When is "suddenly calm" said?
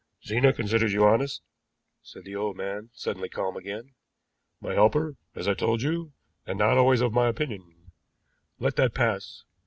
2.91-3.55